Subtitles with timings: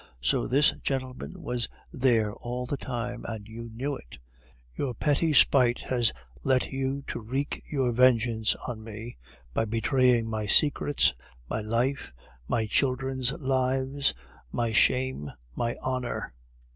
[0.19, 4.17] So this gentleman was there all the time, and you knew it!
[4.75, 6.11] Your petty spite has
[6.43, 9.17] let you to wreak your vengeance on me
[9.53, 11.13] by betraying my secrets,
[11.47, 12.11] my life,
[12.47, 14.15] my children's lives,
[14.51, 16.33] my shame, my honor!